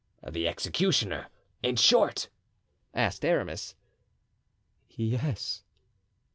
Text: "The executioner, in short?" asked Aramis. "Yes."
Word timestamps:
"The 0.27 0.47
executioner, 0.47 1.27
in 1.61 1.75
short?" 1.75 2.29
asked 2.91 3.23
Aramis. 3.23 3.75
"Yes." 4.89 5.61